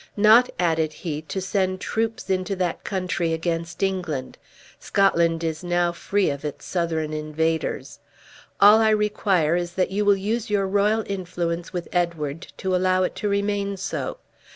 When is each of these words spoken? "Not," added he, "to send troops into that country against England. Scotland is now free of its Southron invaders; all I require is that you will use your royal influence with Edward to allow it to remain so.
"Not," 0.17 0.49
added 0.57 0.93
he, 0.93 1.21
"to 1.21 1.39
send 1.39 1.79
troops 1.79 2.27
into 2.27 2.55
that 2.55 2.83
country 2.83 3.33
against 3.33 3.83
England. 3.83 4.39
Scotland 4.79 5.43
is 5.43 5.63
now 5.63 5.91
free 5.91 6.31
of 6.31 6.43
its 6.43 6.65
Southron 6.65 7.13
invaders; 7.13 7.99
all 8.59 8.79
I 8.79 8.89
require 8.89 9.55
is 9.55 9.73
that 9.73 9.91
you 9.91 10.03
will 10.03 10.17
use 10.17 10.49
your 10.49 10.65
royal 10.65 11.03
influence 11.05 11.71
with 11.71 11.87
Edward 11.93 12.51
to 12.57 12.75
allow 12.75 13.03
it 13.03 13.13
to 13.17 13.29
remain 13.29 13.77
so. 13.77 14.17